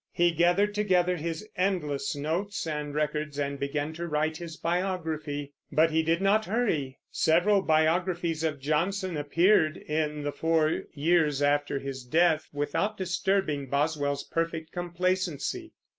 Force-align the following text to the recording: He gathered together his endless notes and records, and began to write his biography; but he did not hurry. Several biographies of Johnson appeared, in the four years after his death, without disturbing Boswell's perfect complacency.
He 0.13 0.31
gathered 0.31 0.73
together 0.73 1.15
his 1.15 1.47
endless 1.55 2.15
notes 2.15 2.65
and 2.65 2.95
records, 2.95 3.37
and 3.37 3.59
began 3.59 3.93
to 3.93 4.07
write 4.07 4.37
his 4.37 4.57
biography; 4.57 5.53
but 5.71 5.91
he 5.91 6.01
did 6.01 6.23
not 6.23 6.45
hurry. 6.45 6.97
Several 7.11 7.61
biographies 7.61 8.43
of 8.43 8.59
Johnson 8.59 9.15
appeared, 9.15 9.77
in 9.77 10.23
the 10.23 10.31
four 10.31 10.85
years 10.95 11.43
after 11.43 11.77
his 11.77 12.03
death, 12.03 12.49
without 12.51 12.97
disturbing 12.97 13.67
Boswell's 13.67 14.23
perfect 14.23 14.71
complacency. 14.71 15.73